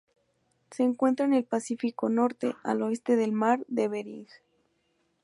Se 0.71 0.81
encuentra 0.81 1.27
en 1.27 1.33
el 1.35 1.43
Pacífico 1.43 2.09
norte: 2.09 2.55
al 2.63 2.81
oeste 2.81 3.15
del 3.17 3.31
Mar 3.33 3.63
de 3.67 3.87
Bering. 3.87 4.27